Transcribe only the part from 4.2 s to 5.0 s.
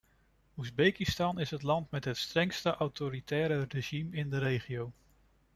de regio.